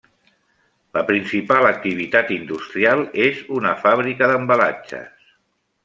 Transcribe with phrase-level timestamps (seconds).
[0.99, 5.35] La principal activitat industrial és una fàbrica d'embalatges.